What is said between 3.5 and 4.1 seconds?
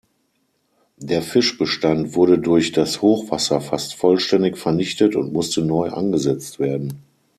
fast